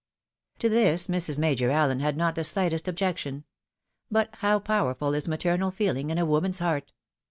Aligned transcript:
To 0.57 0.67
this 0.67 1.09
Mrs. 1.09 1.37
Major 1.37 1.69
AUen 1.69 1.99
had 2.01 2.17
not 2.17 2.33
the 2.33 2.43
slightest 2.43 2.87
objection; 2.87 3.43
but 4.09 4.29
how 4.37 4.57
powerful 4.57 5.13
is 5.13 5.27
maternal 5.27 5.69
feeling 5.69 6.09
in 6.09 6.17
a 6.17 6.25
woman's 6.25 6.57
heart! 6.57 6.91